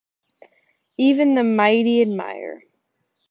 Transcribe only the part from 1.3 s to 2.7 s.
the mighty admire